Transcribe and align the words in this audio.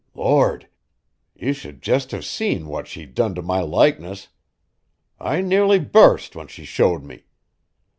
Lord! 0.15 0.67
ye 1.35 1.53
should 1.53 1.83
jest 1.83 2.09
have 2.09 2.25
seen 2.25 2.65
wot 2.65 2.87
she 2.87 3.05
done 3.05 3.35
t' 3.35 3.41
my 3.41 3.59
likeness! 3.61 4.29
I 5.19 5.41
nearly 5.41 5.77
bu'st 5.79 6.35
when 6.35 6.47
she 6.47 6.65
showed 6.65 7.03
me. 7.03 7.25